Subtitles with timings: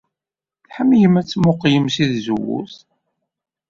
[0.67, 2.75] Tḥemmlem ad temmuqqlem seg tzewwut.